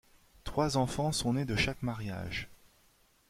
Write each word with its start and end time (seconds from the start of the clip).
Trois 0.45 0.77
enfants 0.77 1.11
sont 1.11 1.33
nés 1.33 1.45
de 1.45 1.55
chaque 1.55 1.83
mariage. 1.83 2.49